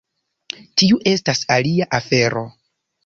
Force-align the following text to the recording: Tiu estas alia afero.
Tiu 0.81 0.97
estas 1.13 1.43
alia 1.57 1.89
afero. 1.99 2.47